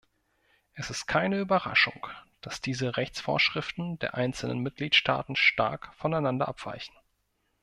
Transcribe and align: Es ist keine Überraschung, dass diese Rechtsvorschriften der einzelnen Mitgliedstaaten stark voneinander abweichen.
Es 0.73 0.89
ist 0.89 1.05
keine 1.05 1.37
Überraschung, 1.37 2.07
dass 2.41 2.59
diese 2.59 2.97
Rechtsvorschriften 2.97 3.99
der 3.99 4.15
einzelnen 4.15 4.57
Mitgliedstaaten 4.57 5.35
stark 5.35 5.93
voneinander 5.93 6.47
abweichen. 6.47 6.95